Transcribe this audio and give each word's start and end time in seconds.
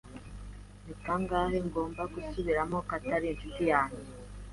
Ni 0.85 0.93
kangahe 1.03 1.57
ngomba 1.67 2.01
gusubiramo 2.13 2.77
ko 2.87 2.91
atari 2.97 3.25
inshuti 3.29 3.61
yanjye? 3.71 4.03